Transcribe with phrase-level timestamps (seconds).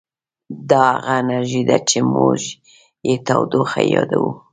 [0.69, 2.41] دا همغه انرژي ده چې موږ
[3.07, 4.29] یې تودوخه یادوو.